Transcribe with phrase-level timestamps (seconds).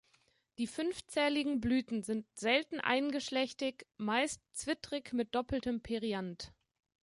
[0.57, 6.51] Die fünfzähligen Blüten sind selten eingeschlechtig, meist zwittrig mit doppeltem Perianth.